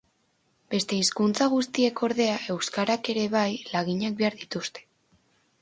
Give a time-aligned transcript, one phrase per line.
[0.75, 4.89] Beste hizkuntza guztiek, ordea, euskarak ere bai, laginak behar dituzte.